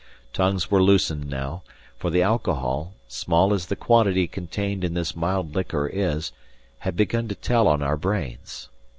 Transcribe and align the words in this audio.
Tongues 0.33 0.71
were 0.71 0.81
loosened 0.81 1.29
now; 1.29 1.61
for 1.95 2.09
the 2.09 2.23
alcohol, 2.23 2.95
small 3.07 3.53
as 3.53 3.67
the 3.67 3.75
quantity 3.75 4.25
contained 4.27 4.83
in 4.83 4.95
this 4.95 5.15
mild 5.15 5.53
liquor 5.53 5.85
is, 5.85 6.31
had 6.79 6.95
begun 6.95 7.27
to 7.27 7.35
tell 7.35 7.67
on 7.67 7.83
our 7.83 7.97
brains. 7.97 8.69